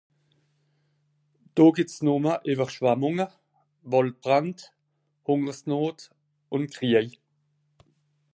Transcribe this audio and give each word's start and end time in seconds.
Do 1.53 1.71
gebt's 1.73 2.01
numme 2.01 2.39
Ewerschwemmunge, 2.43 3.27
Waldbrände, 3.83 4.63
Hungersnot 5.27 6.09
un 6.49 6.65
Kriej 6.71 7.19